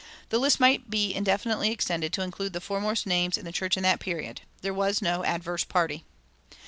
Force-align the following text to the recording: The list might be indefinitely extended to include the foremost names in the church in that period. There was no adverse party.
The 0.29 0.39
list 0.39 0.59
might 0.59 0.89
be 0.89 1.13
indefinitely 1.13 1.69
extended 1.69 2.11
to 2.13 2.23
include 2.23 2.53
the 2.53 2.59
foremost 2.59 3.05
names 3.05 3.37
in 3.37 3.45
the 3.45 3.51
church 3.51 3.77
in 3.77 3.83
that 3.83 3.99
period. 3.99 4.41
There 4.63 4.73
was 4.73 4.99
no 4.99 5.23
adverse 5.23 5.63
party. 5.63 6.05